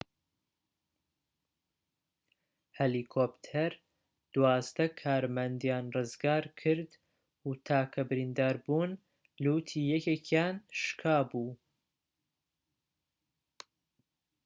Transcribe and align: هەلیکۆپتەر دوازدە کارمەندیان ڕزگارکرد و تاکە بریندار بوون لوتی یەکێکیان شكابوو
هەلیکۆپتەر 2.77 3.71
دوازدە 4.33 4.85
کارمەندیان 5.01 5.85
ڕزگارکرد 5.95 6.91
و 7.47 7.49
تاکە 7.67 8.01
بریندار 8.09 8.55
بوون 8.65 8.91
لوتی 9.43 9.81
یەکێکیان 9.93 10.55
شكابوو 10.81 11.51